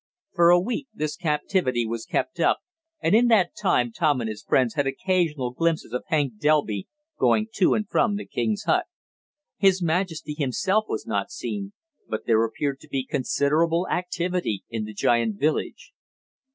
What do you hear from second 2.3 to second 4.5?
up, and in that time Tom and his